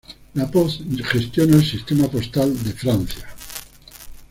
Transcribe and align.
La 0.33 0.47
Poste 0.49 0.81
gestiona 1.03 1.57
el 1.57 1.63
sistema 1.63 2.07
postal 2.09 2.51
de 2.63 2.71
Francia. 2.73 3.27